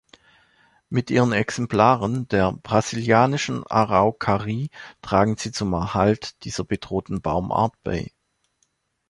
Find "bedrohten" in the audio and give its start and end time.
6.63-7.21